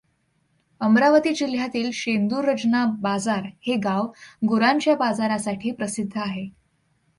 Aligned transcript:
अमरावती 0.81 1.33
जिल्ह्यातील 1.33 1.89
शेंदूरजना 1.93 2.85
बाजार 2.99 3.47
हे 3.61 3.75
गाव 3.75 4.07
गुरांच्या 4.47 4.95
बाजारासाठी 4.95 5.71
प्रसिद्ध 5.71 6.11
आहे. 6.15 6.47